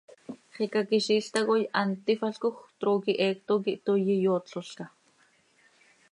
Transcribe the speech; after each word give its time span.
Xicaquiziil 0.55 1.25
tacoi 1.33 1.63
hant 1.79 1.93
tífalcoj, 2.05 2.55
trooquij 2.79 3.19
heecto 3.23 3.53
quih 3.63 3.81
toii 3.85 4.09
iyootlolca. 4.17 4.85